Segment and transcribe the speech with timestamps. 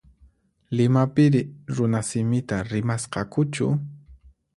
[0.77, 1.41] Limapiri
[1.79, 3.67] runasimita rimasqakuchu?